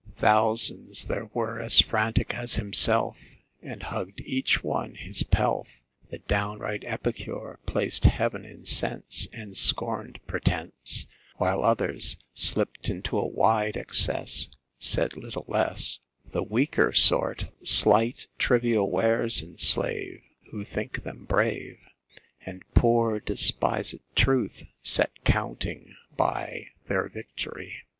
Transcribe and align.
Thousands 0.17 1.05
there 1.05 1.29
were 1.31 1.59
as 1.61 1.79
frantic 1.79 2.33
as 2.33 2.55
himself 2.55 3.19
And 3.61 3.83
hugg'd 3.83 4.19
each 4.21 4.63
one 4.63 4.95
his 4.95 5.21
pelf, 5.21 5.67
The 6.09 6.17
downright 6.17 6.83
epicure 6.87 7.59
plac'd 7.67 8.05
heav'n 8.05 8.43
in 8.43 8.65
sense 8.65 9.27
And 9.31 9.55
scorn'd 9.55 10.19
pretnece 10.27 11.05
While 11.37 11.63
others 11.63 12.17
slipt 12.33 12.89
into 12.89 13.15
a 13.15 13.27
wide 13.27 13.77
excess 13.77 14.49
Said 14.79 15.17
little 15.17 15.45
less; 15.47 15.99
The 16.31 16.41
weaker 16.41 16.93
sort 16.93 17.45
slight, 17.63 18.27
trivial 18.39 18.89
wares 18.89 19.43
enslave 19.43 20.23
Who 20.49 20.65
think 20.65 21.03
them 21.03 21.25
brave, 21.25 21.77
And 22.43 22.63
poor, 22.73 23.19
despised 23.19 23.97
Truth 24.15 24.63
sat 24.81 25.11
counting 25.23 25.95
by 26.17 26.69
Their 26.87 27.07
victory. 27.07 27.83